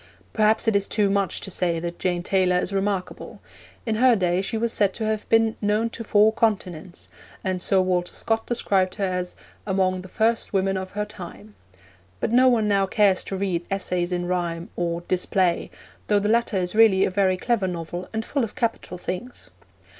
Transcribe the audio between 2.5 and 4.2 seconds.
is remarkable. In her